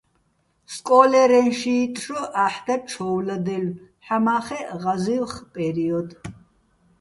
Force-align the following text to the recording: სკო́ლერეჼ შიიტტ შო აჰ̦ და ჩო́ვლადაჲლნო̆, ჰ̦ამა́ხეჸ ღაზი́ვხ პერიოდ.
სკო́ლერეჼ 0.73 1.39
შიიტტ 1.59 1.95
შო 2.03 2.19
აჰ̦ 2.43 2.57
და 2.65 2.75
ჩო́ვლადაჲლნო̆, 2.89 3.79
ჰ̦ამა́ხეჸ 4.05 4.67
ღაზი́ვხ 4.81 5.33
პერიოდ. 5.53 6.09